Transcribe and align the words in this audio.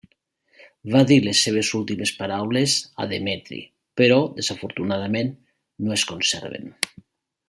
Va 0.93 1.01
dir 1.09 1.17
les 1.25 1.41
seves 1.47 1.67
últimes 1.79 2.13
paraules 2.21 2.73
a 3.05 3.07
Demetri, 3.11 3.59
però 4.01 4.17
desafortunadament 4.39 5.31
no 5.89 5.95
es 6.01 6.07
conserven. 6.13 6.71